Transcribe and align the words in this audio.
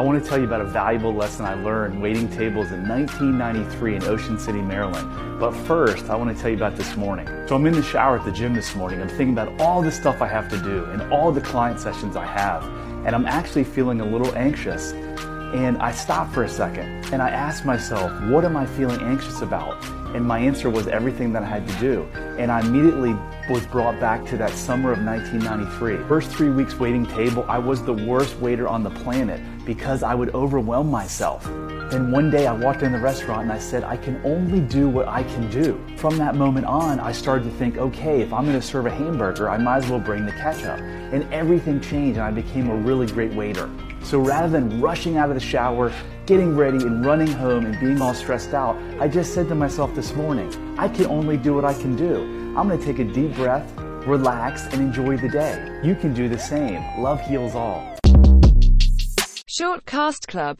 I 0.00 0.02
want 0.02 0.24
to 0.24 0.26
tell 0.26 0.38
you 0.38 0.46
about 0.46 0.62
a 0.62 0.64
valuable 0.64 1.12
lesson 1.12 1.44
I 1.44 1.52
learned 1.52 2.00
waiting 2.00 2.26
tables 2.30 2.72
in 2.72 2.88
1993 2.88 3.96
in 3.96 4.04
Ocean 4.04 4.38
City, 4.38 4.62
Maryland. 4.62 5.38
But 5.38 5.52
first, 5.52 6.08
I 6.08 6.16
want 6.16 6.34
to 6.34 6.40
tell 6.40 6.50
you 6.50 6.56
about 6.56 6.74
this 6.74 6.96
morning. 6.96 7.26
So 7.46 7.54
I'm 7.54 7.66
in 7.66 7.74
the 7.74 7.82
shower 7.82 8.18
at 8.18 8.24
the 8.24 8.32
gym 8.32 8.54
this 8.54 8.74
morning. 8.74 9.02
I'm 9.02 9.10
thinking 9.10 9.34
about 9.34 9.60
all 9.60 9.82
the 9.82 9.92
stuff 9.92 10.22
I 10.22 10.26
have 10.26 10.48
to 10.52 10.56
do 10.56 10.86
and 10.86 11.02
all 11.12 11.30
the 11.30 11.42
client 11.42 11.80
sessions 11.80 12.16
I 12.16 12.24
have. 12.24 12.64
And 13.04 13.14
I'm 13.14 13.26
actually 13.26 13.62
feeling 13.62 14.00
a 14.00 14.06
little 14.06 14.34
anxious. 14.36 14.92
And 14.92 15.76
I 15.82 15.92
stopped 15.92 16.32
for 16.32 16.44
a 16.44 16.48
second 16.48 17.12
and 17.12 17.20
I 17.20 17.28
asked 17.28 17.66
myself, 17.66 18.10
what 18.30 18.46
am 18.46 18.56
I 18.56 18.64
feeling 18.64 19.02
anxious 19.02 19.42
about? 19.42 19.84
And 20.16 20.24
my 20.24 20.38
answer 20.38 20.70
was 20.70 20.88
everything 20.88 21.30
that 21.34 21.42
I 21.42 21.46
had 21.46 21.68
to 21.68 21.74
do. 21.78 22.04
And 22.38 22.50
I 22.50 22.60
immediately 22.60 23.12
was 23.50 23.66
brought 23.66 23.98
back 23.98 24.24
to 24.24 24.36
that 24.36 24.52
summer 24.52 24.92
of 24.92 25.04
1993. 25.04 26.06
First 26.06 26.30
three 26.30 26.50
weeks 26.50 26.78
waiting 26.78 27.04
table, 27.04 27.44
I 27.48 27.58
was 27.58 27.82
the 27.82 27.92
worst 27.92 28.38
waiter 28.38 28.68
on 28.68 28.84
the 28.84 28.90
planet 28.90 29.40
because 29.64 30.04
I 30.04 30.14
would 30.14 30.32
overwhelm 30.36 30.88
myself. 30.88 31.44
Then 31.90 32.12
one 32.12 32.30
day 32.30 32.46
I 32.46 32.52
walked 32.52 32.82
in 32.84 32.92
the 32.92 33.00
restaurant 33.00 33.42
and 33.42 33.52
I 33.52 33.58
said, 33.58 33.82
I 33.82 33.96
can 33.96 34.20
only 34.24 34.60
do 34.60 34.88
what 34.88 35.08
I 35.08 35.24
can 35.24 35.50
do. 35.50 35.84
From 35.96 36.16
that 36.18 36.36
moment 36.36 36.66
on, 36.66 37.00
I 37.00 37.10
started 37.10 37.42
to 37.42 37.50
think, 37.50 37.76
okay, 37.76 38.20
if 38.20 38.32
I'm 38.32 38.46
to 38.46 38.62
serve 38.62 38.86
a 38.86 38.90
hamburger, 38.90 39.50
I 39.50 39.58
might 39.58 39.78
as 39.78 39.90
well 39.90 39.98
bring 39.98 40.26
the 40.26 40.32
ketchup. 40.32 40.78
And 40.78 41.24
everything 41.34 41.80
changed 41.80 42.18
and 42.18 42.26
I 42.26 42.30
became 42.30 42.70
a 42.70 42.76
really 42.76 43.08
great 43.08 43.32
waiter. 43.32 43.68
So 44.02 44.18
rather 44.18 44.48
than 44.48 44.80
rushing 44.80 45.16
out 45.16 45.28
of 45.28 45.34
the 45.34 45.40
shower, 45.40 45.92
getting 46.26 46.56
ready 46.56 46.78
and 46.78 47.04
running 47.04 47.28
home 47.28 47.66
and 47.66 47.78
being 47.78 48.00
all 48.00 48.14
stressed 48.14 48.54
out, 48.54 48.76
I 49.00 49.08
just 49.08 49.34
said 49.34 49.48
to 49.48 49.54
myself 49.54 49.94
this 49.94 50.14
morning, 50.14 50.50
I 50.78 50.88
can 50.88 51.06
only 51.06 51.36
do 51.36 51.54
what 51.54 51.64
I 51.64 51.74
can 51.74 51.96
do. 51.96 52.22
I'm 52.56 52.68
going 52.68 52.78
to 52.78 52.84
take 52.84 52.98
a 52.98 53.04
deep 53.04 53.34
breath, 53.34 53.70
relax, 54.06 54.64
and 54.72 54.74
enjoy 54.74 55.16
the 55.16 55.28
day. 55.28 55.80
You 55.84 55.94
can 55.94 56.14
do 56.14 56.28
the 56.28 56.38
same. 56.38 56.82
Love 57.00 57.20
heals 57.20 57.54
all. 57.54 57.96
Short 59.46 59.84
Cast 59.84 60.26
Club 60.26 60.58